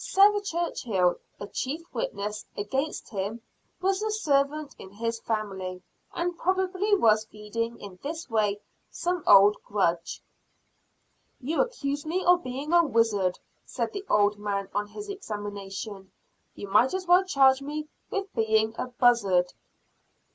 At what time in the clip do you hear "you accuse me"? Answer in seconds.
11.39-12.25